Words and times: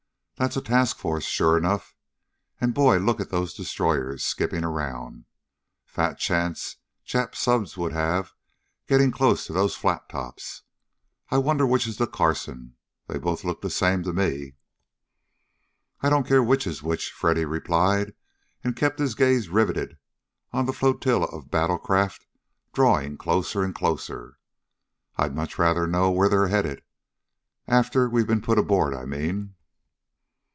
That's 0.37 0.57
a 0.57 0.61
task 0.63 0.97
force 0.97 1.23
sure 1.25 1.55
enough. 1.55 1.93
And, 2.59 2.73
boy, 2.73 2.97
look 2.97 3.19
at 3.21 3.29
those 3.29 3.53
destroyers 3.53 4.23
skipping 4.23 4.63
around! 4.63 5.25
Fat 5.85 6.17
chance 6.17 6.77
Jap 7.07 7.35
subs 7.35 7.77
would 7.77 7.91
have 7.93 8.33
getting 8.87 9.11
close 9.11 9.45
to 9.45 9.53
those 9.53 9.75
flat 9.75 10.09
tops. 10.09 10.63
I 11.29 11.37
wonder 11.37 11.67
which 11.67 11.85
is 11.85 11.99
the 11.99 12.07
Carson? 12.07 12.73
They 13.05 13.19
both 13.19 13.43
look 13.43 13.61
the 13.61 13.69
same 13.69 14.01
to 14.01 14.13
me." 14.13 14.55
"I 16.01 16.09
don't 16.09 16.25
care 16.27 16.41
which 16.41 16.65
is 16.65 16.81
which," 16.81 17.11
Freddy 17.11 17.45
replied, 17.45 18.15
and 18.63 18.75
kept 18.75 18.97
his 18.97 19.13
gaze 19.13 19.47
riveted 19.47 19.99
on 20.51 20.65
the 20.65 20.73
flotilla 20.73 21.25
of 21.27 21.51
battle 21.51 21.77
craft 21.77 22.25
drawing 22.73 23.15
closer 23.15 23.61
and 23.61 23.75
closer. 23.75 24.39
"I'd 25.19 25.35
much 25.35 25.59
rather 25.59 25.85
know 25.85 26.09
where 26.09 26.29
they 26.29 26.35
are 26.37 26.47
headed. 26.47 26.81
After 27.67 28.09
we've 28.09 28.25
been 28.25 28.41
put 28.41 28.57
aboard, 28.57 28.95
I 28.95 29.05
mean." 29.05 29.53